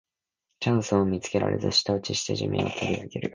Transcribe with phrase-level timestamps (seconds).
[0.61, 3.29] チャンスを見つけられず舌打ちをして地面をけりあげる